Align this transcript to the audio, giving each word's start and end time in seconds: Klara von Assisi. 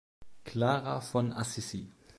Klara 0.45 0.99
von 1.01 1.31
Assisi. 1.31 1.91